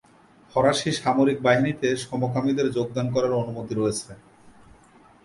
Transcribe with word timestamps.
ফরাসী 0.51 0.89
সামরিক 0.99 1.37
বাহিনীতে 1.47 1.87
সমকামীদের 2.03 2.67
যোগদান 2.77 3.07
করার 3.15 3.33
অনুমতি 3.41 3.73
রয়েছে। 3.75 4.11